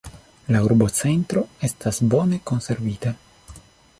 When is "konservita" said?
2.53-3.15